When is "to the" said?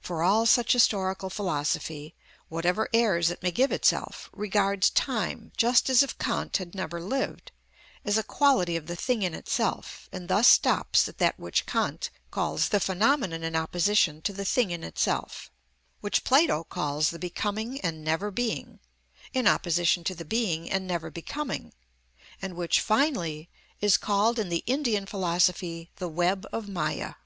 14.22-14.46, 20.04-20.24